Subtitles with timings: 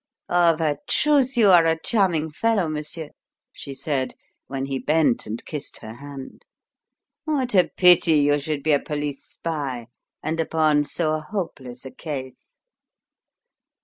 [0.29, 3.11] "Of a truth, you are a charming fellow, monsieur,"
[3.53, 4.15] she said,
[4.47, 6.43] when he bent and kissed her hand.
[7.25, 9.89] "What a pity you should be a police spy
[10.23, 12.57] and upon so hopeless a case."